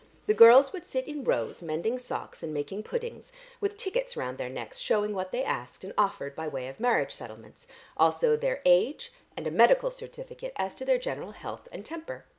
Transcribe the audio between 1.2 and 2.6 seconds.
rows mending socks and